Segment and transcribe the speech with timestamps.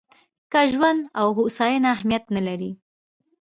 [0.51, 2.71] که ژوند او هوساینه اهمیت نه لري.